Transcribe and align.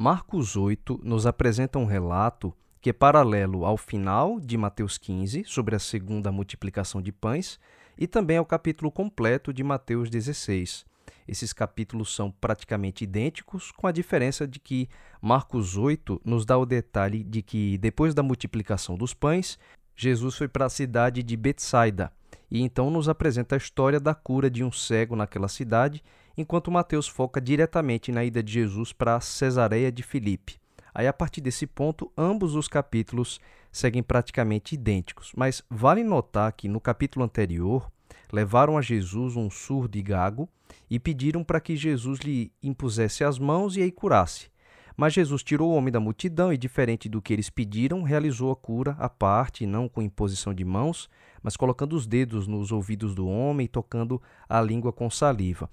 Marcos 0.00 0.54
8 0.54 1.00
nos 1.02 1.26
apresenta 1.26 1.76
um 1.76 1.84
relato 1.84 2.54
que 2.80 2.90
é 2.90 2.92
paralelo 2.92 3.64
ao 3.64 3.76
final 3.76 4.38
de 4.38 4.56
Mateus 4.56 4.96
15, 4.96 5.42
sobre 5.44 5.74
a 5.74 5.80
segunda 5.80 6.30
multiplicação 6.30 7.02
de 7.02 7.10
pães, 7.10 7.58
e 7.98 8.06
também 8.06 8.36
ao 8.36 8.46
capítulo 8.46 8.92
completo 8.92 9.52
de 9.52 9.64
Mateus 9.64 10.08
16. 10.08 10.86
Esses 11.26 11.52
capítulos 11.52 12.14
são 12.14 12.30
praticamente 12.30 13.02
idênticos, 13.02 13.72
com 13.72 13.88
a 13.88 13.92
diferença 13.92 14.46
de 14.46 14.60
que 14.60 14.88
Marcos 15.20 15.76
8 15.76 16.22
nos 16.24 16.46
dá 16.46 16.56
o 16.56 16.64
detalhe 16.64 17.24
de 17.24 17.42
que, 17.42 17.76
depois 17.78 18.14
da 18.14 18.22
multiplicação 18.22 18.96
dos 18.96 19.12
pães, 19.12 19.58
Jesus 19.96 20.36
foi 20.36 20.46
para 20.46 20.66
a 20.66 20.70
cidade 20.70 21.24
de 21.24 21.36
Betsaida 21.36 22.12
e 22.50 22.62
então 22.62 22.90
nos 22.90 23.08
apresenta 23.08 23.54
a 23.54 23.58
história 23.58 24.00
da 24.00 24.14
cura 24.14 24.50
de 24.50 24.64
um 24.64 24.72
cego 24.72 25.14
naquela 25.14 25.48
cidade, 25.48 26.02
enquanto 26.38 26.70
Mateus 26.70 27.08
foca 27.08 27.40
diretamente 27.40 28.12
na 28.12 28.24
ida 28.24 28.40
de 28.40 28.52
Jesus 28.52 28.92
para 28.92 29.20
Cesareia 29.20 29.90
de 29.90 30.04
Filipe. 30.04 30.56
Aí, 30.94 31.08
a 31.08 31.12
partir 31.12 31.40
desse 31.40 31.66
ponto, 31.66 32.12
ambos 32.16 32.54
os 32.54 32.68
capítulos 32.68 33.40
seguem 33.72 34.04
praticamente 34.04 34.76
idênticos, 34.76 35.32
mas 35.36 35.62
vale 35.68 36.04
notar 36.04 36.52
que 36.52 36.68
no 36.68 36.80
capítulo 36.80 37.24
anterior 37.24 37.90
levaram 38.32 38.78
a 38.78 38.82
Jesus 38.82 39.36
um 39.36 39.50
surdo 39.50 39.98
e 39.98 40.02
gago 40.02 40.48
e 40.88 40.98
pediram 41.00 41.42
para 41.42 41.60
que 41.60 41.76
Jesus 41.76 42.20
lhe 42.20 42.52
impusesse 42.62 43.24
as 43.24 43.38
mãos 43.38 43.76
e 43.76 43.82
aí 43.82 43.90
curasse. 43.90 44.48
Mas 44.96 45.14
Jesus 45.14 45.42
tirou 45.44 45.70
o 45.70 45.74
homem 45.74 45.92
da 45.92 46.00
multidão 46.00 46.52
e, 46.52 46.58
diferente 46.58 47.08
do 47.08 47.22
que 47.22 47.32
eles 47.32 47.48
pediram, 47.50 48.02
realizou 48.02 48.50
a 48.50 48.56
cura 48.56 48.96
à 48.98 49.08
parte, 49.08 49.66
não 49.66 49.88
com 49.88 50.02
imposição 50.02 50.52
de 50.52 50.64
mãos, 50.64 51.08
mas 51.40 51.56
colocando 51.56 51.94
os 51.94 52.06
dedos 52.06 52.48
nos 52.48 52.72
ouvidos 52.72 53.14
do 53.14 53.28
homem 53.28 53.66
e 53.66 53.68
tocando 53.68 54.20
a 54.48 54.60
língua 54.60 54.92
com 54.92 55.08
saliva. 55.08 55.70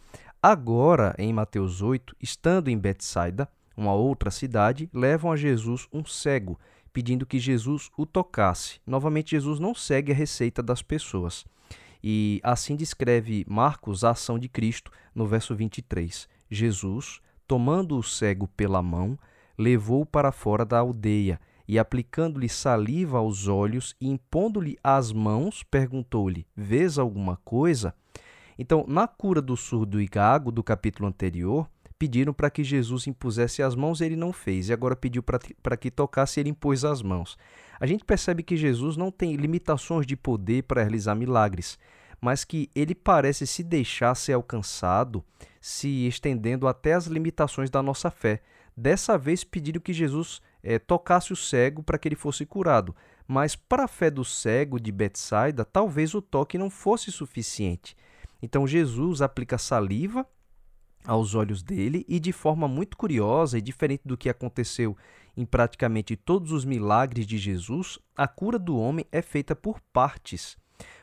Agora, 0.47 1.15
em 1.17 1.33
Mateus 1.33 1.81
8, 1.81 2.15
estando 2.21 2.69
em 2.69 2.77
Betsaida, 2.77 3.49
uma 3.75 3.95
outra 3.95 4.29
cidade, 4.29 4.87
levam 4.93 5.31
a 5.31 5.35
Jesus 5.35 5.87
um 5.91 6.05
cego, 6.05 6.59
pedindo 6.93 7.25
que 7.25 7.39
Jesus 7.39 7.89
o 7.97 8.05
tocasse. 8.05 8.79
Novamente, 8.85 9.31
Jesus 9.31 9.59
não 9.59 9.73
segue 9.73 10.11
a 10.11 10.15
receita 10.15 10.61
das 10.61 10.83
pessoas. 10.83 11.45
E 12.03 12.39
assim 12.43 12.75
descreve 12.75 13.43
Marcos 13.49 14.03
a 14.03 14.11
ação 14.11 14.37
de 14.37 14.47
Cristo 14.47 14.91
no 15.15 15.25
verso 15.25 15.55
23. 15.55 16.29
Jesus, 16.47 17.21
tomando 17.47 17.97
o 17.97 18.03
cego 18.03 18.47
pela 18.49 18.83
mão, 18.83 19.17
levou-o 19.57 20.05
para 20.05 20.31
fora 20.31 20.63
da 20.63 20.77
aldeia 20.77 21.41
e, 21.67 21.79
aplicando-lhe 21.79 22.49
saliva 22.49 23.17
aos 23.17 23.47
olhos 23.47 23.95
e 23.99 24.07
impondo-lhe 24.07 24.77
as 24.83 25.11
mãos, 25.11 25.63
perguntou-lhe: 25.63 26.45
Vês 26.55 26.99
alguma 26.99 27.35
coisa? 27.37 27.95
Então, 28.57 28.85
na 28.87 29.07
cura 29.07 29.41
do 29.41 29.57
surdo 29.57 30.01
e 30.01 30.07
gago 30.07 30.51
do 30.51 30.63
capítulo 30.63 31.07
anterior, 31.07 31.69
pediram 31.97 32.33
para 32.33 32.49
que 32.49 32.63
Jesus 32.63 33.07
impusesse 33.07 33.63
as 33.63 33.75
mãos, 33.75 34.01
ele 34.01 34.15
não 34.15 34.33
fez, 34.33 34.69
e 34.69 34.73
agora 34.73 34.95
pediu 34.95 35.23
para 35.23 35.77
que 35.77 35.91
tocasse, 35.91 36.39
ele 36.39 36.49
impôs 36.49 36.83
as 36.83 37.01
mãos. 37.01 37.37
A 37.79 37.85
gente 37.85 38.05
percebe 38.05 38.43
que 38.43 38.57
Jesus 38.57 38.97
não 38.97 39.11
tem 39.11 39.35
limitações 39.35 40.05
de 40.05 40.15
poder 40.15 40.63
para 40.63 40.81
realizar 40.81 41.15
milagres, 41.15 41.77
mas 42.21 42.43
que 42.43 42.69
ele 42.73 42.95
parece 42.95 43.45
se 43.45 43.63
deixar 43.63 44.15
ser 44.15 44.33
alcançado, 44.33 45.23
se 45.59 46.07
estendendo 46.07 46.67
até 46.67 46.93
as 46.93 47.07
limitações 47.07 47.69
da 47.69 47.81
nossa 47.81 48.09
fé. 48.09 48.41
Dessa 48.75 49.17
vez 49.17 49.43
pediram 49.43 49.79
que 49.79 49.93
Jesus 49.93 50.41
é, 50.63 50.79
tocasse 50.79 51.31
o 51.31 51.35
cego 51.35 51.83
para 51.83 51.97
que 51.97 52.07
ele 52.07 52.15
fosse 52.15 52.45
curado, 52.45 52.95
mas 53.27 53.55
para 53.55 53.85
a 53.85 53.87
fé 53.87 54.09
do 54.09 54.23
cego 54.23 54.79
de 54.79 54.91
Betsaida, 54.91 55.63
talvez 55.63 56.13
o 56.13 56.21
toque 56.21 56.57
não 56.57 56.69
fosse 56.69 57.11
suficiente. 57.11 57.95
Então 58.45 58.67
Jesus 58.67 59.23
aplica 59.23 59.57
saliva 59.57 60.23
aos 61.03 61.33
olhos 61.33 61.63
dele 61.63 62.05
e 62.07 62.19
de 62.19 62.31
forma 62.31 62.67
muito 62.67 62.95
curiosa 62.95 63.57
e 63.57 63.61
diferente 63.61 64.03
do 64.05 64.15
que 64.15 64.29
aconteceu 64.29 64.95
em 65.35 65.43
praticamente 65.43 66.15
todos 66.15 66.51
os 66.51 66.63
milagres 66.63 67.25
de 67.25 67.39
Jesus, 67.39 67.97
a 68.15 68.27
cura 68.27 68.59
do 68.59 68.77
homem 68.77 69.03
é 69.11 69.19
feita 69.19 69.55
por 69.55 69.81
partes. 69.91 70.55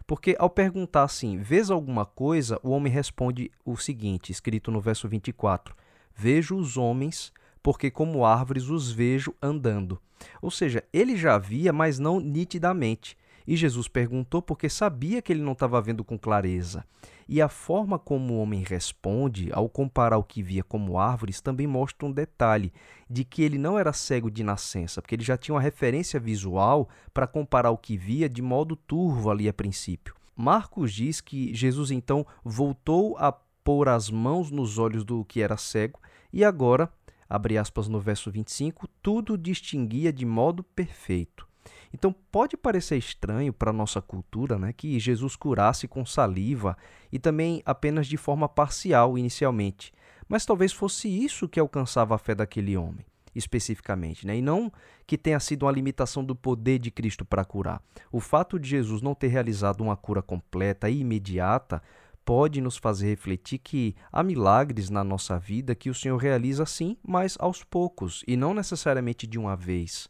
Porque 0.07 0.37
ao 0.39 0.48
perguntar 0.48 1.03
assim, 1.03 1.36
vês 1.39 1.69
alguma 1.69 2.07
coisa, 2.07 2.61
o 2.63 2.70
homem 2.70 2.92
responde 2.92 3.51
o 3.64 3.77
seguinte, 3.77 4.30
escrito 4.30 4.70
no 4.70 4.80
verso 4.80 5.09
24: 5.09 5.74
Vejo 6.14 6.55
os 6.55 6.77
homens, 6.77 7.33
porque 7.61 7.91
como 7.91 8.24
árvores 8.24 8.69
os 8.69 8.92
vejo 8.92 9.35
andando. 9.42 10.01
Ou 10.41 10.51
seja, 10.51 10.85
ele 10.92 11.17
já 11.17 11.39
via, 11.39 11.73
mas 11.73 11.98
não 11.98 12.20
nitidamente. 12.20 13.17
E 13.47 13.57
Jesus 13.57 13.89
perguntou 13.89 14.41
porque 14.41 14.69
sabia 14.69 15.20
que 15.20 15.33
ele 15.33 15.42
não 15.42 15.53
estava 15.53 15.80
vendo 15.80 16.05
com 16.05 16.19
clareza. 16.19 16.85
E 17.29 17.41
a 17.41 17.48
forma 17.48 17.98
como 17.98 18.35
o 18.35 18.39
homem 18.41 18.63
responde, 18.63 19.51
ao 19.53 19.69
comparar 19.69 20.19
o 20.19 20.25
que 20.25 20.42
via 20.42 20.63
como 20.63 20.98
árvores, 20.98 21.41
também 21.41 21.67
mostra 21.67 22.07
um 22.07 22.13
detalhe 22.13 22.73
de 23.08 23.25
que 23.25 23.42
ele 23.42 23.58
não 23.58 23.79
era 23.79 23.92
cego 23.92 24.30
de 24.30 24.42
nascença, 24.42 25.01
porque 25.01 25.14
ele 25.14 25.25
já 25.25 25.36
tinha 25.36 25.55
uma 25.55 25.61
referência 25.61 26.20
visual 26.20 26.89
para 27.13 27.27
comparar 27.27 27.70
o 27.70 27.79
que 27.79 27.97
via 27.97 28.29
de 28.29 28.42
modo 28.42 28.77
turvo 28.77 29.30
ali 29.30 29.48
a 29.48 29.53
princípio. 29.53 30.14
Marcos 30.36 30.92
diz 30.92 31.20
que 31.20 31.55
Jesus 31.55 31.91
então 31.91 32.27
voltou 32.45 33.17
a 33.19 33.33
pôr 33.33 33.89
as 33.89 34.11
mãos 34.11 34.51
nos 34.51 34.79
olhos 34.79 35.05
do 35.05 35.24
que 35.24 35.41
era 35.41 35.57
cego 35.57 36.01
e 36.33 36.45
agora, 36.45 36.92
abre 37.29 37.59
aspas 37.59 37.89
no 37.89 38.01
verso 38.01 38.30
25, 38.30 38.89
tudo 39.03 39.36
distinguia 39.36 40.13
de 40.13 40.24
modo 40.24 40.63
perfeito. 40.63 41.47
Então 41.92 42.14
pode 42.30 42.56
parecer 42.56 42.96
estranho 42.96 43.52
para 43.52 43.70
a 43.70 43.74
nossa 43.74 44.00
cultura 44.00 44.58
né, 44.58 44.73
que 44.73 44.98
Jesus 44.98 45.36
curasse 45.36 45.86
com 45.86 46.05
saliva 46.05 46.77
e 47.12 47.18
também 47.18 47.62
apenas 47.64 48.06
de 48.06 48.17
forma 48.17 48.48
parcial 48.48 49.18
inicialmente, 49.18 49.92
mas 50.28 50.46
talvez 50.46 50.73
fosse 50.73 51.08
isso 51.08 51.48
que 51.48 51.61
alcançava 51.61 52.14
a 52.14 52.18
fé 52.18 52.34
daquele 52.34 52.77
homem 52.77 53.05
especificamente, 53.34 54.27
né? 54.27 54.36
e 54.36 54.42
não 54.42 54.70
que 55.06 55.17
tenha 55.17 55.40
sido 55.40 55.64
uma 55.64 55.73
limitação 55.73 56.24
do 56.24 56.36
poder 56.36 56.78
de 56.78 56.90
Cristo 56.90 57.24
para 57.24 57.45
curar. 57.45 57.83
O 58.11 58.20
fato 58.20 58.58
de 58.58 58.68
Jesus 58.68 59.00
não 59.00 59.14
ter 59.14 59.29
realizado 59.29 59.80
uma 59.80 59.96
cura 59.96 60.23
completa 60.23 60.89
e 60.89 61.00
imediata 61.00 61.83
pode 62.24 62.61
nos 62.61 62.77
fazer 62.77 63.08
refletir 63.08 63.58
que 63.58 63.96
há 64.12 64.23
milagres 64.23 64.90
na 64.90 65.02
nossa 65.02 65.39
vida 65.39 65.74
que 65.74 65.90
o 65.90 65.94
Senhor 65.94 66.17
realiza 66.17 66.64
sim, 66.64 66.96
mas 67.02 67.36
aos 67.40 67.64
poucos 67.64 68.23
e 68.27 68.36
não 68.36 68.55
necessariamente 68.55 69.27
de 69.27 69.39
uma 69.39 69.56
vez. 69.56 70.08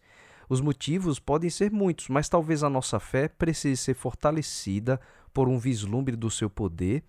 Os 0.53 0.61
motivos 0.61 1.19
podem 1.19 1.49
ser 1.49 1.73
muitos, 1.73 2.11
mas 2.11 2.29
talvez 2.29 2.63
a 2.63 2.69
nossa 2.69 3.01
fé 3.01 3.27
precise 3.27 3.83
ser 3.85 3.95
fortalecida 3.95 5.01
por 5.33 5.49
um 5.49 5.59
vislumbre 5.59 6.15
do 6.15 6.31
seu 6.31 6.51
poder 6.51 7.03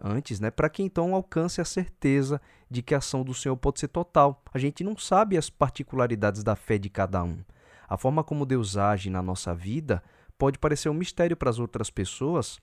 antes, 0.00 0.40
né, 0.40 0.50
para 0.50 0.70
que 0.70 0.82
então 0.82 1.14
alcance 1.14 1.60
a 1.60 1.64
certeza 1.66 2.40
de 2.70 2.80
que 2.80 2.94
a 2.94 2.98
ação 2.98 3.22
do 3.22 3.34
Senhor 3.34 3.54
pode 3.58 3.80
ser 3.80 3.88
total. 3.88 4.42
A 4.50 4.56
gente 4.56 4.82
não 4.82 4.96
sabe 4.96 5.36
as 5.36 5.50
particularidades 5.50 6.42
da 6.42 6.56
fé 6.56 6.78
de 6.78 6.88
cada 6.88 7.22
um. 7.22 7.44
A 7.86 7.98
forma 7.98 8.24
como 8.24 8.46
Deus 8.46 8.78
age 8.78 9.10
na 9.10 9.20
nossa 9.20 9.54
vida 9.54 10.02
pode 10.38 10.58
parecer 10.58 10.88
um 10.88 10.94
mistério 10.94 11.36
para 11.36 11.50
as 11.50 11.58
outras 11.58 11.90
pessoas, 11.90 12.58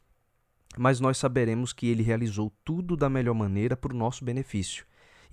mas 0.76 1.00
nós 1.00 1.20
saberemos 1.20 1.74
que 1.74 1.86
ele 1.86 2.02
realizou 2.02 2.52
tudo 2.66 2.98
da 2.98 3.08
melhor 3.08 3.36
maneira 3.36 3.78
para 3.78 3.94
o 3.94 3.98
nosso 3.98 4.26
benefício. 4.26 4.84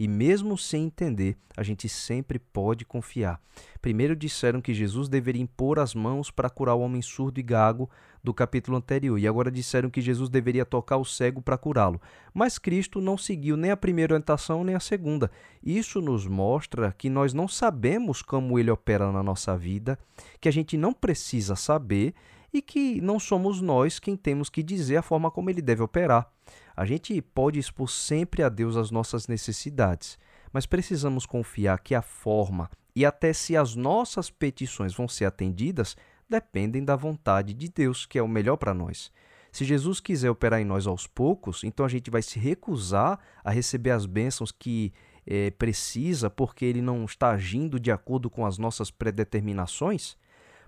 E 0.01 0.09
mesmo 0.09 0.57
sem 0.57 0.85
entender, 0.85 1.37
a 1.55 1.63
gente 1.63 1.87
sempre 1.87 2.39
pode 2.39 2.87
confiar. 2.87 3.39
Primeiro 3.83 4.17
disseram 4.17 4.59
que 4.59 4.73
Jesus 4.73 5.11
deveria 5.11 5.43
impor 5.43 5.79
as 5.79 5.95
mãos 5.95 6.31
para 6.31 6.49
curar 6.49 6.75
o 6.75 6.81
homem 6.81 7.03
surdo 7.03 7.39
e 7.39 7.43
gago 7.43 7.87
do 8.25 8.33
capítulo 8.33 8.79
anterior, 8.79 9.19
e 9.19 9.29
agora 9.29 9.51
disseram 9.51 9.91
que 9.91 10.01
Jesus 10.01 10.31
deveria 10.31 10.65
tocar 10.65 10.97
o 10.97 11.05
cego 11.05 11.43
para 11.43 11.59
curá-lo. 11.59 12.01
Mas 12.33 12.57
Cristo 12.57 12.99
não 12.99 13.19
seguiu 13.19 13.59
nem 13.59 13.73
a 13.73 13.77
primeira 13.77 14.15
orientação 14.15 14.65
nem 14.65 14.75
a 14.75 14.81
segunda. 14.81 15.31
Isso 15.63 16.01
nos 16.01 16.27
mostra 16.27 16.95
que 16.97 17.11
nós 17.11 17.35
não 17.35 17.47
sabemos 17.47 18.23
como 18.23 18.59
ele 18.59 18.71
opera 18.71 19.13
na 19.13 19.23
nossa 19.23 19.55
vida, 19.55 19.99
que 20.41 20.49
a 20.49 20.53
gente 20.53 20.79
não 20.79 20.95
precisa 20.95 21.55
saber 21.55 22.15
e 22.53 22.61
que 22.61 23.01
não 23.01 23.19
somos 23.19 23.61
nós 23.61 23.99
quem 23.99 24.17
temos 24.17 24.49
que 24.49 24.63
dizer 24.63 24.97
a 24.97 25.03
forma 25.03 25.31
como 25.31 25.51
ele 25.51 25.63
deve 25.63 25.83
operar. 25.83 26.31
A 26.77 26.85
gente 26.85 27.21
pode 27.21 27.59
expor 27.59 27.89
sempre 27.89 28.43
a 28.43 28.49
Deus 28.49 28.77
as 28.77 28.91
nossas 28.91 29.29
necessidades, 29.29 30.19
mas 30.53 30.67
precisamos 30.67 31.27
confiar 31.27 31.79
que 31.81 31.95
a 31.95 32.03
forma 32.03 32.71
e 32.95 33.05
até 33.05 33.33
se 33.33 33.57
as 33.57 33.75
nossas 33.75 34.31
petições 34.31 34.95
vão 34.95 35.07
ser 35.07 35.25
atendidas 35.25 35.97
dependem 36.29 36.85
da 36.85 36.95
vontade 36.95 37.53
de 37.53 37.69
Deus, 37.69 38.07
que 38.07 38.19
é 38.19 38.23
o 38.23 38.29
melhor 38.29 38.57
para 38.57 38.73
nós. 38.73 39.13
Se 39.51 39.65
Jesus 39.65 39.99
quiser 39.99 40.31
operar 40.31 40.61
em 40.61 40.65
nós 40.65 40.87
aos 40.87 41.07
poucos, 41.07 41.65
então 41.65 41.85
a 41.85 41.89
gente 41.89 42.09
vai 42.09 42.23
se 42.23 42.39
recusar 42.39 43.19
a 43.43 43.51
receber 43.51 43.91
as 43.91 44.07
bênçãos 44.07 44.53
que 44.53 44.93
é, 45.27 45.51
precisa 45.51 46.31
porque 46.31 46.65
ele 46.65 46.81
não 46.81 47.05
está 47.05 47.31
agindo 47.31 47.81
de 47.81 47.91
acordo 47.91 48.31
com 48.31 48.47
as 48.47 48.59
nossas 48.59 48.91
predeterminações? 48.91 50.17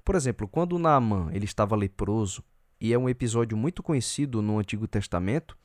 Por 0.04 0.14
exemplo, 0.14 0.48
quando 0.48 0.78
Naamã 0.78 1.30
ele 1.32 1.44
estava 1.44 1.76
leproso, 1.76 2.42
e 2.80 2.92
é 2.92 2.98
um 2.98 3.08
episódio 3.08 3.56
muito 3.56 3.82
conhecido 3.82 4.42
no 4.42 4.58
Antigo 4.58 4.88
Testamento, 4.88 5.56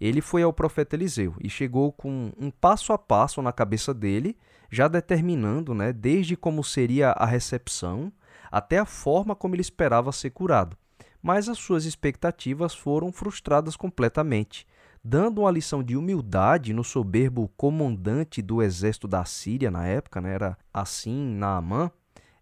ele 0.00 0.20
foi 0.20 0.42
ao 0.42 0.52
profeta 0.52 0.94
Eliseu 0.94 1.34
e 1.40 1.50
chegou 1.50 1.92
com 1.92 2.32
um 2.38 2.50
passo 2.50 2.92
a 2.92 2.98
passo 2.98 3.42
na 3.42 3.52
cabeça 3.52 3.92
dele, 3.92 4.36
já 4.70 4.86
determinando, 4.86 5.74
né, 5.74 5.92
desde 5.92 6.36
como 6.36 6.62
seria 6.62 7.10
a 7.10 7.26
recepção 7.26 8.12
até 8.50 8.78
a 8.78 8.86
forma 8.86 9.34
como 9.34 9.54
ele 9.54 9.62
esperava 9.62 10.12
ser 10.12 10.30
curado. 10.30 10.76
Mas 11.20 11.48
as 11.48 11.58
suas 11.58 11.84
expectativas 11.84 12.74
foram 12.74 13.12
frustradas 13.12 13.76
completamente. 13.76 14.66
dando 15.02 15.40
uma 15.40 15.50
lição 15.50 15.82
de 15.82 15.96
humildade 15.96 16.72
no 16.74 16.84
soberbo 16.84 17.48
comandante 17.56 18.42
do 18.42 18.62
exército 18.62 19.08
da 19.08 19.24
Síria 19.24 19.70
na 19.70 19.86
época, 19.86 20.20
né? 20.20 20.34
era 20.34 20.58
assim 20.72 21.34
Naamã, 21.34 21.90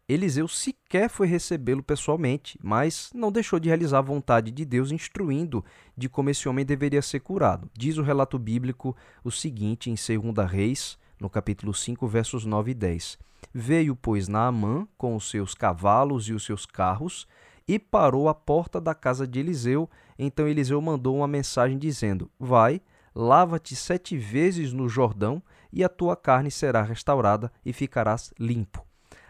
Eliseu 0.08 0.48
sequer 0.48 1.10
foi 1.10 1.26
recebê-lo 1.26 1.82
pessoalmente, 1.82 2.58
mas 2.62 3.10
não 3.14 3.30
deixou 3.30 3.60
de 3.60 3.68
realizar 3.68 3.98
a 3.98 4.02
vontade 4.02 4.50
de 4.50 4.64
Deus, 4.64 4.90
instruindo 4.90 5.62
de 5.94 6.08
como 6.08 6.30
esse 6.30 6.48
homem 6.48 6.64
deveria 6.64 7.02
ser 7.02 7.20
curado. 7.20 7.70
Diz 7.76 7.98
o 7.98 8.02
relato 8.02 8.38
bíblico 8.38 8.96
o 9.22 9.30
seguinte 9.30 9.90
em 9.90 9.94
2 9.94 10.50
Reis, 10.50 10.98
no 11.20 11.28
capítulo 11.28 11.74
5, 11.74 12.08
versos 12.08 12.46
9 12.46 12.70
e 12.70 12.74
10. 12.74 13.18
Veio, 13.52 13.94
pois, 13.94 14.28
Naamã 14.28 14.88
com 14.96 15.14
os 15.14 15.28
seus 15.28 15.54
cavalos 15.54 16.26
e 16.26 16.32
os 16.32 16.42
seus 16.42 16.64
carros 16.64 17.28
e 17.66 17.78
parou 17.78 18.30
à 18.30 18.34
porta 18.34 18.80
da 18.80 18.94
casa 18.94 19.26
de 19.26 19.40
Eliseu. 19.40 19.90
Então 20.18 20.48
Eliseu 20.48 20.80
mandou 20.80 21.18
uma 21.18 21.28
mensagem 21.28 21.76
dizendo: 21.76 22.30
Vai, 22.40 22.80
lava-te 23.14 23.76
sete 23.76 24.16
vezes 24.16 24.72
no 24.72 24.88
Jordão, 24.88 25.42
e 25.70 25.84
a 25.84 25.88
tua 25.90 26.16
carne 26.16 26.50
será 26.50 26.80
restaurada 26.80 27.52
e 27.62 27.74
ficarás 27.74 28.32
limpo. 28.38 28.87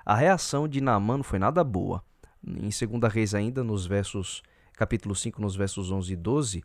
A 0.09 0.15
reação 0.15 0.67
de 0.67 0.81
Naamã 0.81 1.19
não 1.19 1.23
foi 1.23 1.39
nada 1.39 1.63
boa. 1.63 2.03
Em 2.43 2.71
2 2.71 3.13
Reis 3.13 3.35
ainda, 3.35 3.63
nos 3.63 3.85
versos, 3.85 4.43
capítulo 4.73 5.15
5, 5.15 5.39
nos 5.39 5.55
versos 5.55 5.91
11 5.91 6.15
e 6.15 6.17
12, 6.17 6.65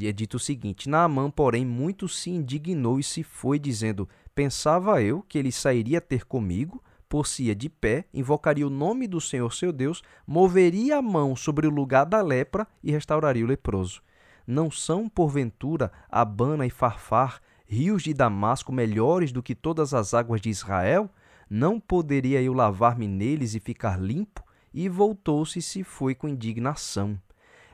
é 0.00 0.10
dito 0.10 0.38
o 0.38 0.40
seguinte: 0.40 0.88
Naamã, 0.88 1.30
porém, 1.30 1.62
muito 1.62 2.08
se 2.08 2.30
indignou 2.30 2.98
e 2.98 3.02
se 3.02 3.22
foi, 3.22 3.58
dizendo: 3.58 4.08
Pensava 4.34 5.02
eu 5.02 5.20
que 5.20 5.36
ele 5.36 5.52
sairia 5.52 6.00
ter 6.00 6.24
comigo, 6.24 6.82
por-se-ia 7.06 7.54
de 7.54 7.68
pé, 7.68 8.06
invocaria 8.14 8.66
o 8.66 8.70
nome 8.70 9.06
do 9.06 9.20
Senhor 9.20 9.52
seu 9.52 9.74
Deus, 9.74 10.00
moveria 10.26 10.96
a 10.96 11.02
mão 11.02 11.36
sobre 11.36 11.66
o 11.66 11.70
lugar 11.70 12.06
da 12.06 12.22
lepra 12.22 12.66
e 12.82 12.90
restauraria 12.90 13.44
o 13.44 13.48
leproso. 13.48 14.00
Não 14.46 14.70
são, 14.70 15.06
porventura, 15.06 15.92
Abana 16.10 16.64
e 16.64 16.70
Farfar, 16.70 17.42
rios 17.66 18.02
de 18.02 18.14
Damasco 18.14 18.72
melhores 18.72 19.32
do 19.32 19.42
que 19.42 19.54
todas 19.54 19.92
as 19.92 20.14
águas 20.14 20.40
de 20.40 20.48
Israel? 20.48 21.10
Não 21.50 21.80
poderia 21.80 22.40
eu 22.40 22.52
lavar-me 22.52 23.08
neles 23.08 23.56
e 23.56 23.60
ficar 23.60 24.00
limpo? 24.00 24.44
E 24.72 24.88
voltou-se 24.88 25.58
e 25.58 25.62
se 25.62 25.82
foi 25.82 26.14
com 26.14 26.28
indignação. 26.28 27.20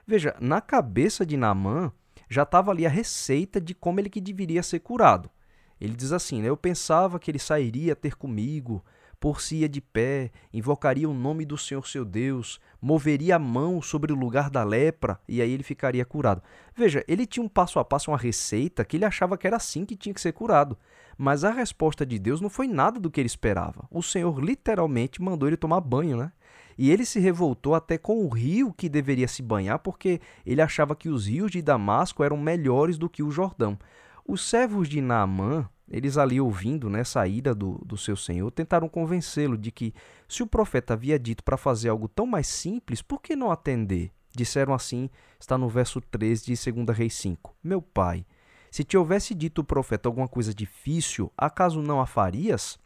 Veja, 0.06 0.34
na 0.40 0.62
cabeça 0.62 1.26
de 1.26 1.36
Naamã 1.36 1.92
já 2.26 2.44
estava 2.44 2.70
ali 2.70 2.86
a 2.86 2.88
receita 2.88 3.60
de 3.60 3.74
como 3.74 4.00
ele 4.00 4.08
que 4.08 4.18
deveria 4.18 4.62
ser 4.62 4.80
curado. 4.80 5.30
Ele 5.78 5.94
diz 5.94 6.10
assim: 6.10 6.40
né, 6.40 6.48
Eu 6.48 6.56
pensava 6.56 7.18
que 7.18 7.30
ele 7.30 7.38
sairia 7.38 7.94
ter 7.94 8.16
comigo, 8.16 8.82
por-se-ia 9.18 9.68
de 9.68 9.80
pé, 9.80 10.30
invocaria 10.52 11.08
o 11.08 11.14
nome 11.14 11.44
do 11.44 11.56
Senhor 11.56 11.86
seu 11.86 12.04
Deus, 12.04 12.60
moveria 12.80 13.36
a 13.36 13.38
mão 13.38 13.80
sobre 13.80 14.12
o 14.12 14.16
lugar 14.16 14.50
da 14.50 14.62
lepra 14.62 15.18
e 15.28 15.40
aí 15.40 15.50
ele 15.50 15.62
ficaria 15.62 16.04
curado. 16.04 16.42
Veja, 16.74 17.04
ele 17.08 17.26
tinha 17.26 17.44
um 17.44 17.48
passo 17.48 17.78
a 17.78 17.84
passo, 17.84 18.10
uma 18.10 18.18
receita 18.18 18.84
que 18.84 18.96
ele 18.96 19.04
achava 19.04 19.36
que 19.36 19.46
era 19.46 19.56
assim 19.56 19.84
que 19.84 19.96
tinha 19.96 20.14
que 20.14 20.20
ser 20.20 20.32
curado. 20.32 20.76
Mas 21.18 21.44
a 21.44 21.50
resposta 21.50 22.04
de 22.04 22.18
Deus 22.18 22.40
não 22.40 22.50
foi 22.50 22.68
nada 22.68 23.00
do 23.00 23.10
que 23.10 23.20
ele 23.20 23.26
esperava. 23.26 23.88
O 23.90 24.02
Senhor 24.02 24.38
literalmente 24.38 25.22
mandou 25.22 25.48
ele 25.48 25.56
tomar 25.56 25.80
banho, 25.80 26.16
né? 26.16 26.30
E 26.78 26.90
ele 26.90 27.06
se 27.06 27.18
revoltou 27.18 27.74
até 27.74 27.96
com 27.96 28.22
o 28.22 28.28
rio 28.28 28.72
que 28.72 28.88
deveria 28.88 29.26
se 29.26 29.42
banhar, 29.42 29.78
porque 29.78 30.20
ele 30.44 30.60
achava 30.60 30.94
que 30.94 31.08
os 31.08 31.26
rios 31.26 31.50
de 31.50 31.62
Damasco 31.62 32.22
eram 32.22 32.36
melhores 32.36 32.98
do 32.98 33.08
que 33.08 33.22
o 33.22 33.30
Jordão. 33.30 33.78
Os 34.26 34.46
servos 34.46 34.88
de 34.88 35.00
Naamã, 35.00 35.68
eles 35.88 36.18
ali 36.18 36.40
ouvindo 36.40 36.90
né, 36.90 37.00
essa 37.00 37.26
ira 37.26 37.54
do, 37.54 37.80
do 37.84 37.96
seu 37.96 38.16
senhor, 38.16 38.50
tentaram 38.50 38.88
convencê-lo 38.88 39.56
de 39.56 39.70
que, 39.70 39.94
se 40.28 40.42
o 40.42 40.46
profeta 40.46 40.94
havia 40.94 41.18
dito 41.18 41.44
para 41.44 41.56
fazer 41.56 41.88
algo 41.88 42.08
tão 42.08 42.26
mais 42.26 42.46
simples, 42.46 43.02
por 43.02 43.20
que 43.20 43.36
não 43.36 43.50
atender? 43.50 44.10
Disseram 44.34 44.74
assim, 44.74 45.08
está 45.38 45.56
no 45.56 45.68
verso 45.68 46.00
13 46.00 46.44
de 46.44 46.72
2 46.72 46.96
Reis 46.96 47.14
5. 47.14 47.56
Meu 47.62 47.80
pai, 47.80 48.26
se 48.70 48.84
te 48.84 48.96
houvesse 48.96 49.34
dito 49.34 49.60
o 49.60 49.64
profeta 49.64 50.08
alguma 50.08 50.28
coisa 50.28 50.52
difícil, 50.52 51.32
acaso 51.36 51.80
não 51.80 52.00
a 52.00 52.06
farias? 52.06 52.78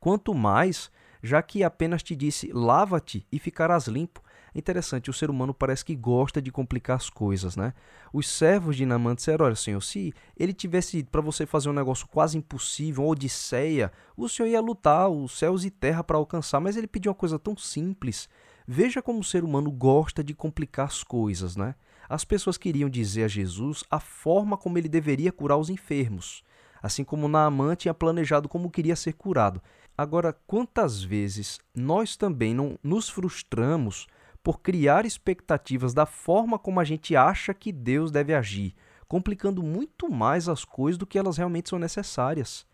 Quanto 0.00 0.34
mais, 0.34 0.90
já 1.24 1.40
que 1.40 1.64
apenas 1.64 2.02
te 2.02 2.14
disse, 2.14 2.52
lava-te 2.52 3.26
e 3.32 3.38
ficarás 3.38 3.86
limpo. 3.86 4.22
Interessante, 4.54 5.08
o 5.08 5.12
ser 5.12 5.30
humano 5.30 5.54
parece 5.54 5.82
que 5.82 5.96
gosta 5.96 6.40
de 6.40 6.52
complicar 6.52 6.96
as 6.96 7.08
coisas, 7.08 7.56
né? 7.56 7.72
Os 8.12 8.28
servos 8.28 8.76
de 8.76 8.84
Naamã 8.84 9.14
disseram, 9.14 9.46
olha, 9.46 9.56
senhor, 9.56 9.80
se 9.80 10.12
ele 10.36 10.52
tivesse 10.52 11.02
para 11.02 11.22
você 11.22 11.46
fazer 11.46 11.70
um 11.70 11.72
negócio 11.72 12.06
quase 12.08 12.36
impossível, 12.36 13.04
uma 13.04 13.12
odisseia, 13.12 13.90
o 14.14 14.28
senhor 14.28 14.48
ia 14.50 14.60
lutar 14.60 15.08
os 15.08 15.38
céus 15.38 15.64
e 15.64 15.70
terra 15.70 16.04
para 16.04 16.18
alcançar, 16.18 16.60
mas 16.60 16.76
ele 16.76 16.86
pediu 16.86 17.10
uma 17.10 17.16
coisa 17.16 17.38
tão 17.38 17.56
simples. 17.56 18.28
Veja 18.66 19.00
como 19.00 19.20
o 19.20 19.24
ser 19.24 19.44
humano 19.44 19.70
gosta 19.70 20.22
de 20.22 20.34
complicar 20.34 20.88
as 20.88 21.02
coisas, 21.02 21.56
né? 21.56 21.74
As 22.06 22.22
pessoas 22.22 22.58
queriam 22.58 22.90
dizer 22.90 23.24
a 23.24 23.28
Jesus 23.28 23.82
a 23.90 23.98
forma 23.98 24.58
como 24.58 24.76
ele 24.76 24.90
deveria 24.90 25.32
curar 25.32 25.56
os 25.56 25.70
enfermos, 25.70 26.44
assim 26.82 27.02
como 27.02 27.28
Naamã 27.28 27.74
tinha 27.74 27.94
planejado 27.94 28.46
como 28.46 28.70
queria 28.70 28.94
ser 28.94 29.14
curado. 29.14 29.62
Agora, 29.96 30.36
quantas 30.46 31.02
vezes 31.02 31.60
nós 31.74 32.16
também 32.16 32.52
não 32.52 32.78
nos 32.82 33.08
frustramos 33.08 34.06
por 34.42 34.60
criar 34.60 35.06
expectativas 35.06 35.94
da 35.94 36.04
forma 36.04 36.58
como 36.58 36.80
a 36.80 36.84
gente 36.84 37.14
acha 37.16 37.54
que 37.54 37.72
Deus 37.72 38.10
deve 38.10 38.34
agir, 38.34 38.74
complicando 39.06 39.62
muito 39.62 40.10
mais 40.10 40.48
as 40.48 40.64
coisas 40.64 40.98
do 40.98 41.06
que 41.06 41.18
elas 41.18 41.36
realmente 41.36 41.70
são 41.70 41.78
necessárias. 41.78 42.66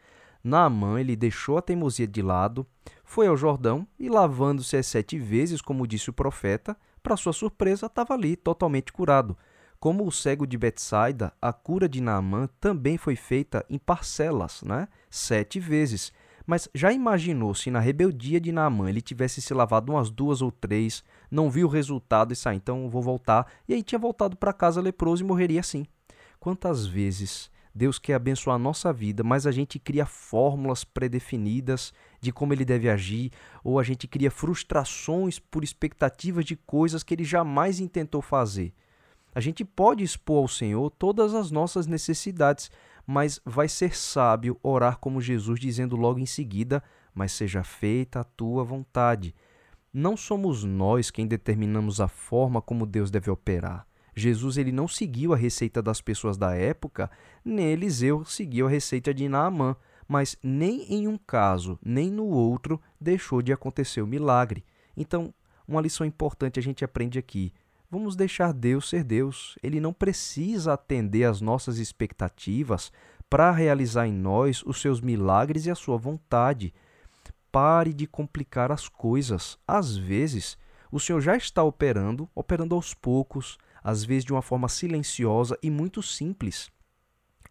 Naamã 0.42 0.98
ele 0.98 1.14
deixou 1.14 1.58
a 1.58 1.62
teimosia 1.62 2.06
de 2.06 2.22
lado, 2.22 2.66
foi 3.04 3.26
ao 3.26 3.36
Jordão 3.36 3.86
e, 3.98 4.08
lavando-se 4.08 4.76
as 4.76 4.86
sete 4.86 5.18
vezes, 5.18 5.60
como 5.60 5.86
disse 5.86 6.08
o 6.08 6.14
profeta, 6.14 6.76
para 7.02 7.16
sua 7.16 7.32
surpresa, 7.32 7.86
estava 7.86 8.14
ali, 8.14 8.36
totalmente 8.36 8.92
curado. 8.92 9.36
Como 9.78 10.06
o 10.06 10.12
cego 10.12 10.46
de 10.46 10.58
Betsaida, 10.58 11.32
a 11.40 11.52
cura 11.52 11.88
de 11.88 12.00
Naamã 12.00 12.48
também 12.60 12.98
foi 12.98 13.16
feita 13.16 13.64
em 13.68 13.78
parcelas, 13.78 14.62
né? 14.62 14.88
sete 15.10 15.58
vezes. 15.58 16.12
Mas 16.50 16.68
já 16.74 16.92
imaginou 16.92 17.54
se 17.54 17.70
na 17.70 17.78
rebeldia 17.78 18.40
de 18.40 18.50
Naamã 18.50 18.90
ele 18.90 19.00
tivesse 19.00 19.40
se 19.40 19.54
lavado 19.54 19.92
umas 19.92 20.10
duas 20.10 20.42
ou 20.42 20.50
três, 20.50 21.04
não 21.30 21.48
viu 21.48 21.68
o 21.68 21.70
resultado 21.70 22.32
e 22.32 22.36
sai, 22.36 22.56
então 22.56 22.90
vou 22.90 23.00
voltar, 23.00 23.46
e 23.68 23.74
aí 23.74 23.84
tinha 23.84 24.00
voltado 24.00 24.36
para 24.36 24.52
casa 24.52 24.80
leproso 24.80 25.22
e 25.22 25.26
morreria 25.28 25.60
assim. 25.60 25.86
Quantas 26.40 26.84
vezes 26.84 27.48
Deus 27.72 28.00
quer 28.00 28.14
abençoar 28.14 28.56
a 28.56 28.58
nossa 28.58 28.92
vida, 28.92 29.22
mas 29.22 29.46
a 29.46 29.52
gente 29.52 29.78
cria 29.78 30.04
fórmulas 30.04 30.82
predefinidas 30.82 31.94
de 32.20 32.32
como 32.32 32.52
ele 32.52 32.64
deve 32.64 32.90
agir, 32.90 33.30
ou 33.62 33.78
a 33.78 33.84
gente 33.84 34.08
cria 34.08 34.28
frustrações 34.28 35.38
por 35.38 35.62
expectativas 35.62 36.44
de 36.44 36.56
coisas 36.56 37.04
que 37.04 37.14
ele 37.14 37.22
jamais 37.22 37.78
intentou 37.78 38.20
fazer. 38.20 38.74
A 39.32 39.38
gente 39.38 39.64
pode 39.64 40.02
expor 40.02 40.38
ao 40.38 40.48
Senhor 40.48 40.90
todas 40.90 41.32
as 41.32 41.52
nossas 41.52 41.86
necessidades, 41.86 42.72
mas 43.12 43.40
vai 43.44 43.68
ser 43.68 43.96
sábio 43.96 44.56
orar 44.62 44.96
como 44.98 45.20
Jesus, 45.20 45.58
dizendo 45.58 45.96
logo 45.96 46.20
em 46.20 46.26
seguida: 46.26 46.80
Mas 47.12 47.32
seja 47.32 47.64
feita 47.64 48.20
a 48.20 48.24
tua 48.24 48.62
vontade. 48.62 49.34
Não 49.92 50.16
somos 50.16 50.62
nós 50.62 51.10
quem 51.10 51.26
determinamos 51.26 52.00
a 52.00 52.06
forma 52.06 52.62
como 52.62 52.86
Deus 52.86 53.10
deve 53.10 53.28
operar. 53.28 53.84
Jesus 54.14 54.56
ele 54.56 54.70
não 54.70 54.86
seguiu 54.86 55.32
a 55.32 55.36
receita 55.36 55.82
das 55.82 56.00
pessoas 56.00 56.36
da 56.36 56.54
época, 56.54 57.10
nem 57.44 57.72
Eliseu 57.72 58.24
seguiu 58.24 58.68
a 58.68 58.70
receita 58.70 59.12
de 59.12 59.28
Naamã, 59.28 59.74
mas 60.06 60.36
nem 60.40 60.84
em 60.94 61.08
um 61.08 61.18
caso, 61.18 61.80
nem 61.84 62.12
no 62.12 62.26
outro 62.26 62.80
deixou 63.00 63.42
de 63.42 63.52
acontecer 63.52 64.02
o 64.02 64.06
milagre. 64.06 64.64
Então, 64.96 65.34
uma 65.66 65.80
lição 65.80 66.06
importante 66.06 66.60
a 66.60 66.62
gente 66.62 66.84
aprende 66.84 67.18
aqui. 67.18 67.52
Vamos 67.90 68.14
deixar 68.14 68.52
Deus 68.52 68.88
ser 68.88 69.02
Deus. 69.02 69.58
Ele 69.62 69.80
não 69.80 69.92
precisa 69.92 70.74
atender 70.74 71.24
às 71.24 71.40
nossas 71.40 71.78
expectativas 71.78 72.92
para 73.28 73.50
realizar 73.50 74.06
em 74.06 74.12
nós 74.12 74.62
os 74.64 74.80
seus 74.80 75.00
milagres 75.00 75.66
e 75.66 75.70
a 75.70 75.74
sua 75.74 75.96
vontade. 75.96 76.72
Pare 77.50 77.92
de 77.92 78.06
complicar 78.06 78.70
as 78.70 78.88
coisas. 78.88 79.58
Às 79.66 79.96
vezes, 79.96 80.56
o 80.92 81.00
Senhor 81.00 81.20
já 81.20 81.36
está 81.36 81.64
operando, 81.64 82.30
operando 82.32 82.76
aos 82.76 82.94
poucos, 82.94 83.58
às 83.82 84.04
vezes 84.04 84.24
de 84.24 84.32
uma 84.32 84.42
forma 84.42 84.68
silenciosa 84.68 85.58
e 85.60 85.68
muito 85.68 86.00
simples. 86.00 86.70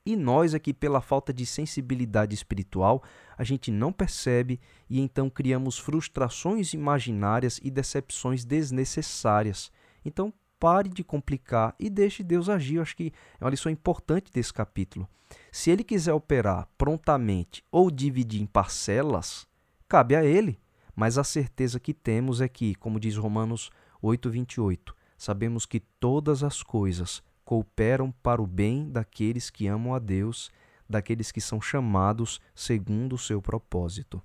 E 0.06 0.16
nós 0.16 0.54
aqui, 0.54 0.74
pela 0.74 1.02
falta 1.02 1.34
de 1.34 1.46
sensibilidade 1.46 2.34
espiritual, 2.34 3.04
a 3.38 3.44
gente 3.44 3.70
não 3.70 3.92
percebe 3.92 4.58
e 4.90 5.02
então 5.02 5.30
criamos 5.30 5.78
frustrações 5.78 6.74
imaginárias 6.74 7.60
e 7.62 7.70
decepções 7.70 8.46
desnecessárias. 8.46 9.70
Então, 10.04 10.34
pare 10.60 10.90
de 10.90 11.04
complicar 11.04 11.74
e 11.80 11.90
deixe 11.90 12.24
Deus 12.24 12.50
agir. 12.50 12.76
Eu 12.76 12.82
acho 12.82 12.96
que 12.96 13.14
é 13.40 13.44
uma 13.44 13.52
lição 13.52 13.72
importante 13.72 14.32
desse 14.32 14.54
capítulo. 14.54 15.08
Se 15.52 15.70
ele 15.70 15.84
quiser 15.84 16.14
operar 16.14 16.68
prontamente 16.78 17.64
ou 17.72 17.90
dividir 17.90 18.42
em 18.42 18.46
parcelas, 18.46 19.48
cabe 19.88 20.16
a 20.16 20.24
ele. 20.24 20.60
Mas 20.96 21.18
a 21.18 21.24
certeza 21.24 21.80
que 21.80 21.94
temos 21.94 22.42
é 22.42 22.48
que, 22.48 22.76
como 22.76 23.00
diz 23.00 23.16
Romanos 23.16 23.72
8:28, 24.02 24.94
sabemos 25.18 25.66
que 25.66 25.80
todas 25.80 26.44
as 26.44 26.62
coisas 26.62 27.24
cooperam 27.46 28.12
para 28.12 28.42
o 28.42 28.48
bem 28.48 28.90
daqueles 28.90 29.50
que 29.50 29.68
amam 29.68 29.94
a 29.94 30.00
Deus, 30.00 30.52
daqueles 30.90 31.32
que 31.32 31.40
são 31.40 31.62
chamados 31.62 32.42
segundo 32.54 33.14
o 33.14 33.18
seu 33.18 33.42
propósito. 33.42 34.22